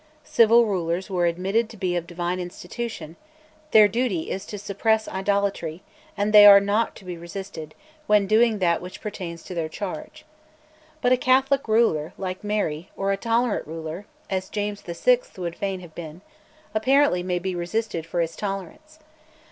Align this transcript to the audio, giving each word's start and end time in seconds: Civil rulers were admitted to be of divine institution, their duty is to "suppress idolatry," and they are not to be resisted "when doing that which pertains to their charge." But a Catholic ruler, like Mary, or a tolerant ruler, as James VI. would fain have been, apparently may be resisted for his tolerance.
Civil 0.25 0.65
rulers 0.65 1.11
were 1.11 1.27
admitted 1.27 1.69
to 1.69 1.77
be 1.77 1.95
of 1.95 2.07
divine 2.07 2.39
institution, 2.39 3.17
their 3.69 3.87
duty 3.87 4.31
is 4.31 4.47
to 4.47 4.57
"suppress 4.57 5.07
idolatry," 5.07 5.83
and 6.17 6.33
they 6.33 6.47
are 6.47 6.59
not 6.59 6.95
to 6.95 7.05
be 7.05 7.17
resisted 7.19 7.75
"when 8.07 8.25
doing 8.25 8.57
that 8.57 8.81
which 8.81 8.99
pertains 8.99 9.43
to 9.43 9.53
their 9.53 9.69
charge." 9.69 10.25
But 11.03 11.11
a 11.11 11.17
Catholic 11.17 11.67
ruler, 11.67 12.13
like 12.17 12.43
Mary, 12.43 12.89
or 12.97 13.11
a 13.11 13.15
tolerant 13.15 13.67
ruler, 13.67 14.07
as 14.27 14.49
James 14.49 14.81
VI. 14.81 15.19
would 15.37 15.55
fain 15.55 15.81
have 15.81 15.93
been, 15.93 16.21
apparently 16.73 17.21
may 17.21 17.37
be 17.37 17.53
resisted 17.53 18.07
for 18.07 18.21
his 18.21 18.35
tolerance. 18.35 18.97